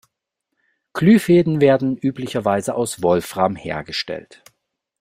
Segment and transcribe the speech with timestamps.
[0.93, 4.41] Glühfäden werden üblicherweise aus Wolfram hergestellt.